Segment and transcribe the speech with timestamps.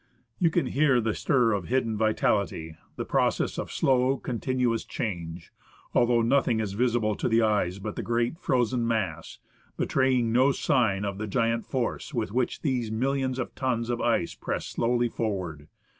[0.39, 5.15] You can hear the stir of hidden vitality, the process of slow, continuous PINNACLE GLACIER,
[5.15, 5.41] MOUNT COOK.
[5.43, 5.51] change,
[5.93, 9.37] although nothing is visible to the eye but the great frozen mass,
[9.77, 14.33] betraying no sign of the giant force with which these millions of tons of ice
[14.33, 15.67] press slowly forward.